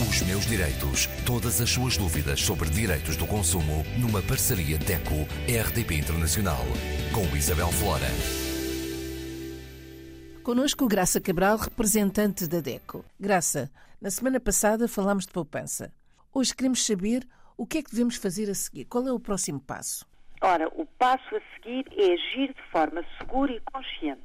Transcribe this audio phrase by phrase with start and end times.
[0.00, 1.06] Os meus direitos.
[1.26, 6.64] Todas as suas dúvidas sobre direitos do consumo numa parceria DECO-RDP Internacional.
[7.12, 8.08] Com Isabel Flora.
[10.42, 13.04] Conosco Graça Cabral, representante da DECO.
[13.20, 13.70] Graça,
[14.00, 15.92] na semana passada falámos de poupança.
[16.32, 18.86] Hoje queremos saber o que é que devemos fazer a seguir.
[18.86, 20.06] Qual é o próximo passo?
[20.40, 24.22] Ora, o passo a seguir é agir de forma segura e consciente.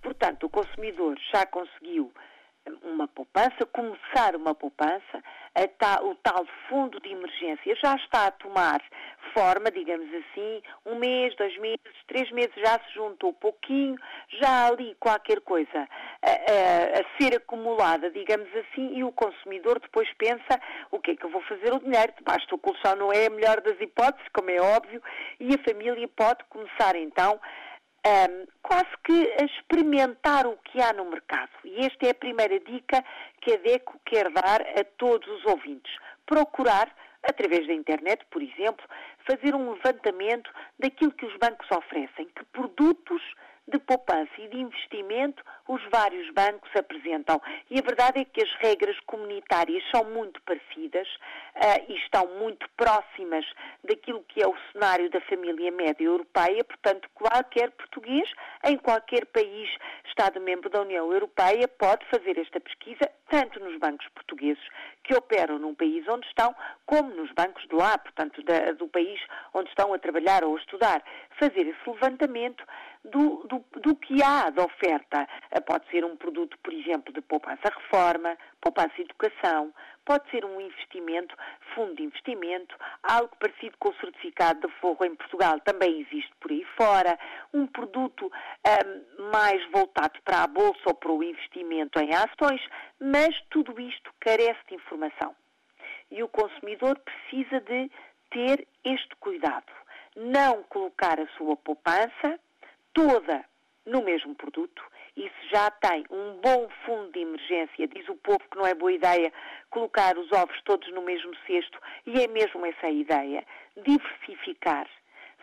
[0.00, 2.12] Portanto, o consumidor já conseguiu
[2.82, 5.22] uma poupança, começar uma poupança,
[5.78, 8.80] tal, o tal fundo de emergência já está a tomar
[9.34, 13.96] forma, digamos assim, um mês, dois meses, três meses já se juntou pouquinho,
[14.40, 15.88] já há ali qualquer coisa
[16.22, 21.16] a, a, a, ser acumulada, digamos assim, e o consumidor depois pensa o que é
[21.16, 24.28] que eu vou fazer o dinheiro, debaixo do colchão não é a melhor das hipóteses,
[24.32, 25.02] como é óbvio,
[25.40, 27.40] e a família pode começar então
[28.06, 31.50] um, quase que a experimentar o que há no mercado.
[31.64, 33.04] E esta é a primeira dica
[33.40, 35.92] que a DECO quer dar a todos os ouvintes.
[36.26, 38.84] Procurar, através da internet, por exemplo,
[39.26, 43.22] fazer um levantamento daquilo que os bancos oferecem, que produtos
[43.66, 47.40] de poupança e de investimento os vários bancos apresentam.
[47.70, 51.08] E a verdade é que as regras comunitárias são muito parecidas
[51.56, 53.44] uh, e estão muito próximas
[53.82, 58.28] daquilo que é o cenário da família média europeia, portanto, qualquer português
[58.64, 59.70] em qualquer país
[60.06, 64.62] Estado-membro da União Europeia pode fazer esta pesquisa, tanto nos bancos portugueses
[65.02, 66.54] que operam num país onde estão,
[66.86, 69.20] como nos bancos de lá, portanto, da, do país
[69.52, 71.02] onde estão a trabalhar ou a estudar.
[71.38, 72.64] Fazer esse levantamento
[73.04, 75.28] do, do, do, que há de oferta.
[75.54, 79.72] Eh, pode ser um produto, por exemplo, de poupança-reforma, poupança-educação,
[80.04, 81.34] pode ser um investimento,
[81.74, 86.50] fundo de investimento, algo parecido com o certificado de forro em Portugal também existe por
[86.50, 87.16] aí fora,
[87.52, 92.60] um produto um, mais voltado para a bolsa ou para o investimento em ações,
[93.00, 95.36] mas tudo isto carece de informação.
[96.10, 97.90] E o consumidor precisa de
[98.30, 99.72] ter este cuidado.
[100.16, 102.40] Não colocar a sua poupança
[102.92, 103.44] toda
[103.86, 104.82] no mesmo produto
[105.16, 108.74] e se já tem um bom fundo de emergência, diz o povo que não é
[108.74, 109.32] boa ideia
[109.70, 113.44] colocar os ovos todos no mesmo cesto, e é mesmo essa a ideia,
[113.76, 114.88] diversificar,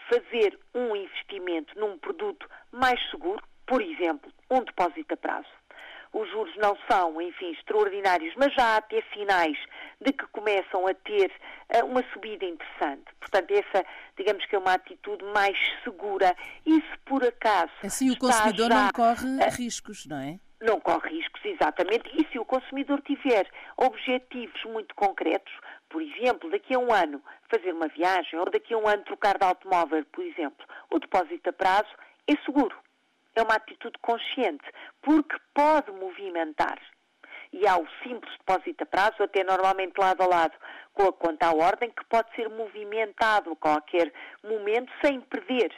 [0.10, 5.50] fazer um investimento num produto mais seguro, por exemplo, um depósito a prazo.
[6.14, 9.58] Os juros não são, enfim, extraordinários, mas já há até sinais
[10.02, 11.32] de que começam a ter
[11.76, 13.06] uh, uma subida interessante.
[13.20, 13.86] Portanto, essa,
[14.18, 16.36] digamos que é uma atitude mais segura.
[16.66, 17.72] E se por acaso.
[17.84, 20.40] Assim o consumidor já, não corre uh, riscos, não é?
[20.60, 22.10] Não corre riscos, exatamente.
[22.14, 23.48] E se o consumidor tiver
[23.78, 25.54] objetivos muito concretos,
[25.90, 29.38] por exemplo, daqui a um ano fazer uma viagem ou daqui a um ano trocar
[29.38, 31.90] de automóvel, por exemplo, o depósito a prazo
[32.28, 32.76] é seguro
[33.36, 34.64] é uma atitude consciente,
[35.02, 36.80] porque pode movimentar.
[37.54, 40.54] E há o simples depósito a prazo, até normalmente lado a lado
[40.94, 44.12] com a conta à ordem, que pode ser movimentado a qualquer
[44.44, 45.72] momento sem perder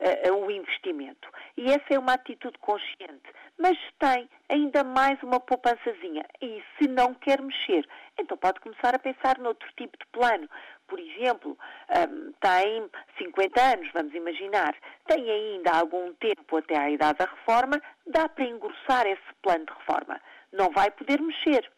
[0.00, 1.28] uh, o investimento.
[1.56, 3.30] E essa é uma atitude consciente.
[3.58, 7.86] Mas tem ainda mais uma poupançazinha e se não quer mexer,
[8.18, 10.48] então pode começar a pensar noutro tipo de plano
[10.88, 11.56] por exemplo,
[11.90, 14.74] um, tem 50 anos, vamos imaginar,
[15.06, 19.72] tem ainda algum tempo até à idade da reforma, dá para engrossar esse plano de
[19.72, 20.18] reforma.
[20.52, 21.70] Não vai poder mexer,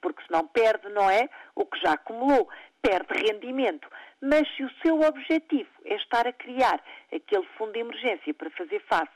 [0.00, 1.28] porque senão perde, não é?
[1.54, 2.48] O que já acumulou,
[2.82, 3.88] perde rendimento.
[4.20, 6.82] Mas se o seu objetivo é estar a criar
[7.12, 9.10] aquele fundo de emergência para fazer face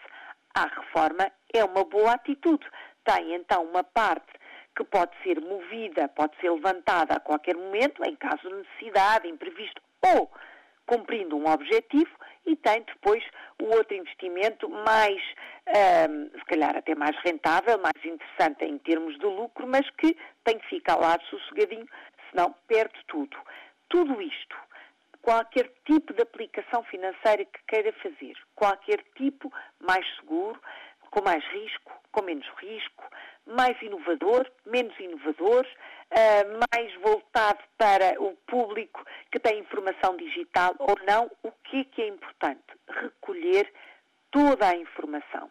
[0.54, 2.66] à reforma, é uma boa atitude.
[3.04, 4.32] Tem então uma parte
[4.76, 9.82] que pode ser movida, pode ser levantada a qualquer momento, em caso de necessidade, imprevisto,
[10.14, 10.30] ou
[10.86, 12.10] cumprindo um objetivo,
[12.48, 13.22] e tem depois
[13.60, 15.22] o outro investimento mais,
[16.08, 20.58] um, se calhar até mais rentável, mais interessante em termos de lucro, mas que tem
[20.58, 21.86] que ficar lá sossegadinho,
[22.30, 23.36] senão perde tudo.
[23.90, 24.56] Tudo isto,
[25.20, 30.58] qualquer tipo de aplicação financeira que queira fazer, qualquer tipo mais seguro,
[31.10, 33.04] com mais risco, com menos risco,
[33.46, 40.96] mais inovador, menos inovador, uh, mais voltado para o público que tem informação digital ou
[41.06, 42.08] não, o que é que é
[44.48, 45.50] toda a informação.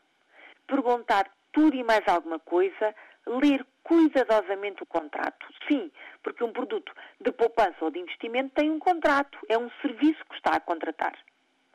[0.66, 2.96] Perguntar tudo e mais alguma coisa,
[3.28, 5.46] ler cuidadosamente o contrato.
[5.68, 5.92] Sim,
[6.24, 6.92] porque um produto
[7.22, 11.14] de poupança ou de investimento tem um contrato, é um serviço que está a contratar,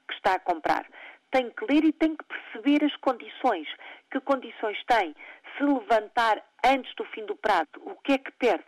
[0.09, 0.85] que está a comprar
[1.31, 3.67] tem que ler e tem que perceber as condições.
[4.11, 5.17] Que condições tem?
[5.57, 8.65] Se levantar antes do fim do prazo, o que é que perde?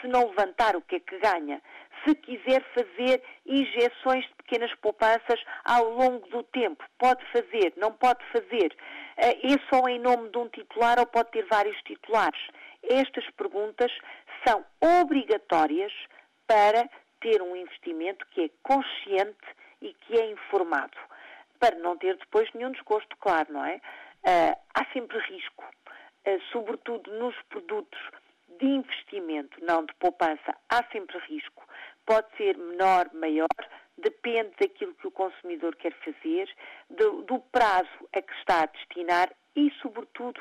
[0.00, 1.60] Se não levantar, o que é que ganha?
[2.04, 8.24] Se quiser fazer injeções de pequenas poupanças ao longo do tempo, pode fazer, não pode
[8.32, 8.74] fazer?
[9.16, 12.40] Eh, é só em nome de um titular ou pode ter vários titulares?
[12.82, 13.92] Estas perguntas
[14.46, 14.64] são
[15.02, 15.92] obrigatórias
[16.46, 16.88] para
[17.20, 19.46] ter um investimento que é consciente
[19.82, 20.96] e que é informado,
[21.58, 23.76] para não ter depois nenhum desgosto, claro, não é?
[23.76, 28.00] Uh, há sempre risco, uh, sobretudo nos produtos
[28.58, 31.59] de investimento, não de poupança, há sempre risco.
[32.06, 33.48] Pode ser menor, maior,
[33.98, 36.48] depende daquilo que o consumidor quer fazer,
[36.88, 40.40] do, do prazo a que está a destinar e, sobretudo,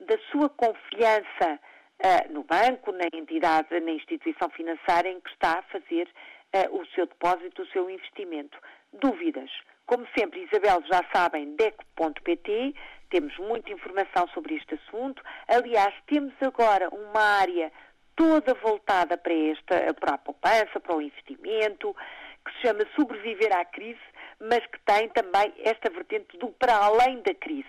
[0.00, 1.58] da sua confiança
[1.98, 6.08] uh, no banco, na entidade, na instituição financeira em que está a fazer
[6.54, 8.58] uh, o seu depósito, o seu investimento.
[8.92, 9.50] Dúvidas?
[9.86, 12.74] Como sempre, Isabel, já sabem, deco.pt,
[13.10, 15.22] temos muita informação sobre este assunto.
[15.48, 17.72] Aliás, temos agora uma área
[18.18, 21.94] toda voltada para esta, para a poupança, para o investimento,
[22.44, 24.00] que se chama Sobreviver à Crise,
[24.40, 27.68] mas que tem também esta vertente do para além da crise.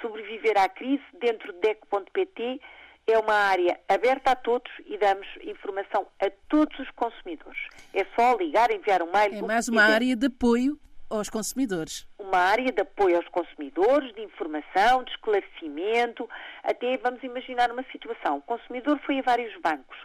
[0.00, 2.60] Sobreviver à Crise, dentro de DEC.pt,
[3.08, 7.58] é uma área aberta a todos e damos informação a todos os consumidores.
[7.92, 9.34] É só ligar, enviar um mail.
[9.34, 10.78] É mais uma área de apoio
[11.10, 12.06] aos consumidores.
[12.18, 16.28] Uma área de apoio aos consumidores, de informação, de esclarecimento.
[16.64, 18.38] Até vamos imaginar uma situação.
[18.38, 19.96] O consumidor foi a vários bancos,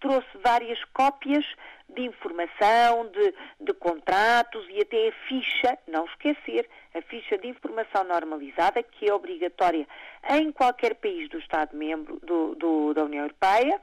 [0.00, 1.44] trouxe várias cópias
[1.88, 8.02] de informação, de, de contratos e até a ficha, não esquecer, a ficha de informação
[8.04, 9.86] normalizada, que é obrigatória
[10.30, 13.80] em qualquer país do Estado-membro do, do, da União Europeia,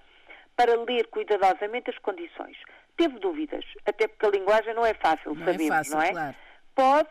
[0.56, 2.57] para ler cuidadosamente as condições.
[2.98, 6.01] Teve dúvidas, até porque a linguagem não é fácil, não é sabemos, é fácil, não
[6.01, 6.12] é?
[6.12, 6.36] Claro.
[6.75, 7.10] Pode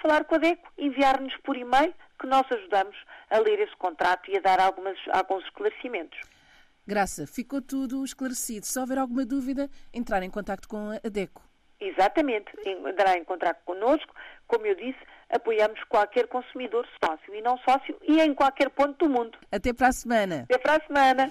[0.00, 2.96] falar com a DECO, enviar-nos por e-mail, que nós ajudamos
[3.30, 6.18] a ler esse contrato e a dar algumas, alguns esclarecimentos.
[6.86, 8.66] Graça, ficou tudo esclarecido.
[8.66, 11.42] Se houver alguma dúvida, entrar em contato com a DECO.
[11.80, 14.14] Exatamente, entrará em contato connosco.
[14.46, 14.98] Como eu disse,
[15.30, 19.38] apoiamos qualquer consumidor sócio e não sócio e em qualquer ponto do mundo.
[19.50, 20.42] Até para a semana.
[20.42, 21.30] Até para a semana.